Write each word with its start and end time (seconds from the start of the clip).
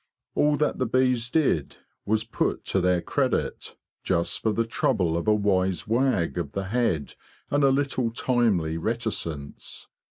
All 0.33 0.57
that 0.57 0.79
the 0.79 0.87
bees 0.87 1.29
did 1.29 1.77
was 2.07 2.23
put 2.23 2.65
to 2.65 2.81
their 2.81 3.03
credit, 3.03 3.75
just 4.03 4.41
for 4.41 4.51
the 4.51 4.65
trouble 4.65 5.15
of 5.15 5.27
a 5.27 5.35
wise 5.35 5.87
wag 5.87 6.39
of 6.39 6.53
the 6.53 6.63
head 6.69 7.13
and 7.51 7.63
a 7.63 7.69
little 7.69 8.09
timely 8.09 8.79
reticence. 8.79 9.87